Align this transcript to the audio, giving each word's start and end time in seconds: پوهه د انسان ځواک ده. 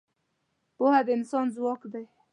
پوهه 0.75 1.01
د 1.05 1.07
انسان 1.17 1.45
ځواک 1.55 1.81
ده. 1.91 2.01